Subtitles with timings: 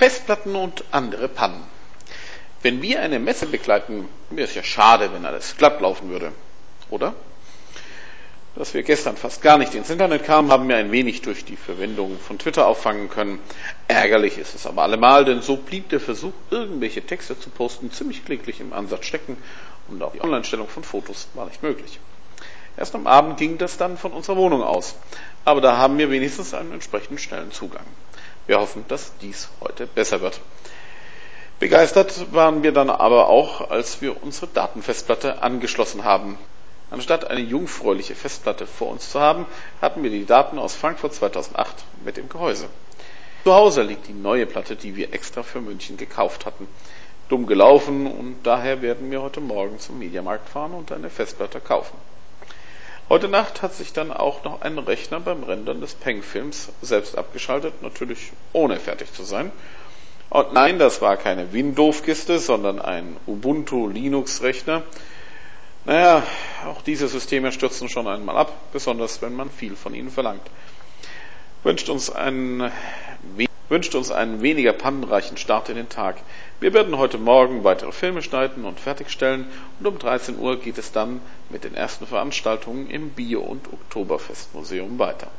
[0.00, 1.62] Festplatten und andere Pannen.
[2.62, 6.32] Wenn wir eine Messe begleiten, wäre es ja schade, wenn alles glatt laufen würde,
[6.88, 7.12] oder?
[8.56, 11.58] Dass wir gestern fast gar nicht ins Internet kamen, haben wir ein wenig durch die
[11.58, 13.40] Verwendung von Twitter auffangen können.
[13.88, 18.24] Ärgerlich ist es aber allemal, denn so blieb der Versuch, irgendwelche Texte zu posten, ziemlich
[18.24, 19.36] kläglich im Ansatz stecken
[19.88, 22.00] und auch die Online-Stellung von Fotos war nicht möglich.
[22.78, 24.94] Erst am Abend ging das dann von unserer Wohnung aus,
[25.44, 27.84] aber da haben wir wenigstens einen entsprechend schnellen Zugang.
[28.46, 30.40] Wir hoffen, dass dies heute besser wird.
[31.58, 36.38] Begeistert waren wir dann aber auch, als wir unsere Datenfestplatte angeschlossen haben.
[36.90, 39.46] Anstatt eine jungfräuliche Festplatte vor uns zu haben,
[39.80, 42.68] hatten wir die Daten aus Frankfurt 2008 mit dem Gehäuse.
[43.44, 46.66] Zu Hause liegt die neue Platte, die wir extra für München gekauft hatten.
[47.28, 51.96] Dumm gelaufen und daher werden wir heute Morgen zum Mediamarkt fahren und eine Festplatte kaufen.
[53.10, 57.82] Heute Nacht hat sich dann auch noch ein Rechner beim Rendern des Peng-Films selbst abgeschaltet,
[57.82, 59.50] natürlich ohne fertig zu sein.
[60.28, 64.84] Und nein, das war keine Windows-Kiste, sondern ein Ubuntu Linux-Rechner.
[65.86, 66.22] Naja,
[66.68, 70.48] auch diese Systeme stürzen schon einmal ab, besonders wenn man viel von ihnen verlangt.
[71.64, 72.70] Wünscht uns einen,
[73.70, 76.16] wünscht uns einen weniger pannenreichen Start in den Tag.
[76.58, 79.46] Wir werden heute Morgen weitere Filme schneiden und fertigstellen
[79.78, 84.98] und um 13 Uhr geht es dann mit den ersten Veranstaltungen im Bio- und Oktoberfestmuseum
[84.98, 85.30] weiter.